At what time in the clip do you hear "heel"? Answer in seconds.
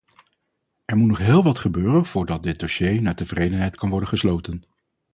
1.17-1.43